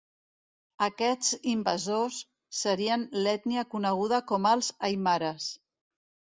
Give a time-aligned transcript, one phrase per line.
[0.85, 2.23] Aquests invasors
[2.61, 5.55] serien l'ètnia coneguda com els aimares.